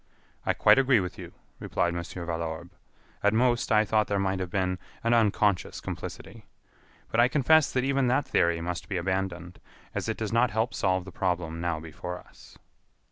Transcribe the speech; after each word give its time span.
"I 0.47 0.53
quite 0.55 0.79
agree 0.79 0.99
with 0.99 1.19
you," 1.19 1.31
replied 1.59 1.93
Mon. 1.93 2.01
Valorbe. 2.01 2.71
"At 3.21 3.35
most, 3.35 3.71
I 3.71 3.85
thought 3.85 4.07
there 4.07 4.17
might 4.17 4.39
have 4.39 4.49
been 4.49 4.79
an 5.03 5.13
unconscious 5.13 5.79
complicity. 5.79 6.47
But 7.11 7.19
I 7.19 7.27
confess 7.27 7.71
that 7.71 7.83
even 7.83 8.07
that 8.07 8.27
theory 8.27 8.61
must 8.61 8.89
be 8.89 8.97
abandoned, 8.97 9.59
as 9.93 10.09
it 10.09 10.17
does 10.17 10.33
not 10.33 10.49
help 10.49 10.73
solve 10.73 11.05
the 11.05 11.11
problem 11.11 11.61
now 11.61 11.79
before 11.79 12.17
us." 12.17 12.57